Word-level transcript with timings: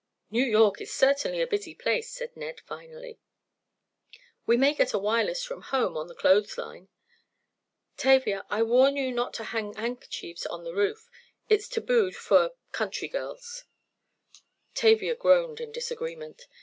"New 0.31 0.43
York 0.43 0.81
is 0.81 0.91
certainly 0.91 1.41
a 1.41 1.45
busy 1.45 1.75
place," 1.75 2.09
said 2.11 2.35
Ned, 2.35 2.59
finally. 2.61 3.19
"We 4.47 4.57
may 4.57 4.73
get 4.73 4.95
a 4.95 4.97
wireless 4.97 5.43
from 5.43 5.61
home 5.61 5.95
on 5.95 6.07
the 6.07 6.15
clothes 6.15 6.57
line. 6.57 6.87
Tavia, 7.97 8.43
I 8.49 8.63
warn 8.63 8.97
you 8.97 9.11
not 9.11 9.35
to 9.35 9.43
hang 9.43 9.73
handkerchiefs 9.75 10.47
on 10.47 10.63
the 10.63 10.73
roof. 10.73 11.07
It's 11.49 11.67
tabooed, 11.69 12.15
for—country 12.15 13.09
girls." 13.09 13.65
Tavia 14.73 15.13
groaned 15.13 15.61
in 15.61 15.71
disagreement. 15.71 16.47